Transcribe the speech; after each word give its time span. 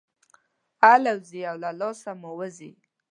الوزي 0.93 1.41
او 1.51 1.55
له 1.63 1.71
لاسه 1.79 2.11
مو 2.21 2.31
وځي. 2.39 2.71